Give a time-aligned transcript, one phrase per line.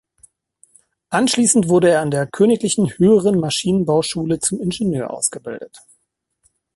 [1.11, 5.77] Anschließend wurde er an der königlichen höheren Maschinenbauschule zum Ingenieur ausgebildet.